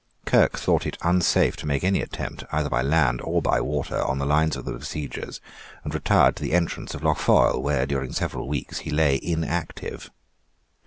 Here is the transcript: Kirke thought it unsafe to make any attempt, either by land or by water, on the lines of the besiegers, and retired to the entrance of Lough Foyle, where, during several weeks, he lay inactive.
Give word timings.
Kirke 0.25 0.57
thought 0.57 0.87
it 0.87 0.97
unsafe 1.03 1.55
to 1.57 1.67
make 1.67 1.83
any 1.83 2.01
attempt, 2.01 2.43
either 2.51 2.71
by 2.71 2.81
land 2.81 3.21
or 3.23 3.39
by 3.39 3.61
water, 3.61 4.01
on 4.01 4.17
the 4.17 4.25
lines 4.25 4.55
of 4.55 4.65
the 4.65 4.71
besiegers, 4.71 5.39
and 5.83 5.93
retired 5.93 6.35
to 6.37 6.41
the 6.43 6.53
entrance 6.53 6.95
of 6.95 7.03
Lough 7.03 7.13
Foyle, 7.13 7.61
where, 7.61 7.85
during 7.85 8.11
several 8.11 8.47
weeks, 8.47 8.79
he 8.79 8.89
lay 8.89 9.19
inactive. 9.21 10.09